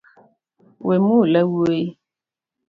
Wemula 0.87 1.39
wuoyi 1.51 1.87